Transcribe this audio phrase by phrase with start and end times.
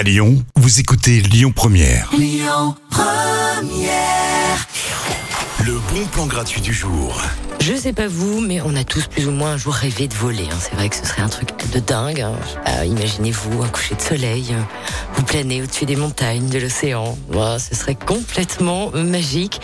[0.00, 2.10] À Lyon, vous écoutez Lyon Première.
[5.62, 7.20] Le bon plan gratuit du jour.
[7.60, 10.14] Je sais pas vous, mais on a tous plus ou moins un jour rêvé de
[10.14, 10.48] voler.
[10.50, 10.56] hein.
[10.58, 12.22] C'est vrai que ce serait un truc de dingue.
[12.22, 12.32] hein.
[12.66, 14.62] Euh, Imaginez-vous un coucher de soleil, euh,
[15.16, 17.18] vous planez au-dessus des montagnes, de l'océan.
[17.34, 19.60] Ouah, ce serait complètement magique.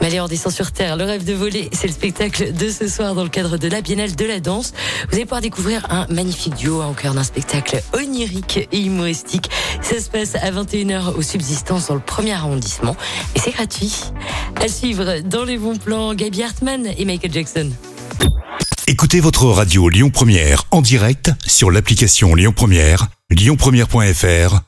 [0.00, 0.96] Mais allez, on descend sur Terre.
[0.96, 3.80] Le rêve de voler, c'est le spectacle de ce soir dans le cadre de la
[3.80, 4.72] Biennale de la danse.
[5.08, 9.50] Vous allez pouvoir découvrir un magnifique duo hein, au cœur d'un spectacle onirique et humoristique.
[9.82, 12.96] Ça se passe à 21h au Subsistance dans le premier arrondissement.
[13.34, 13.94] Et c'est gratuit.
[14.62, 17.70] À suivre dans les bons plans, Gaby Hartmann et Michael Jackson.
[18.86, 24.67] Écoutez votre radio Lyon Première en direct sur l'application Lyon Première, lyonpremière.fr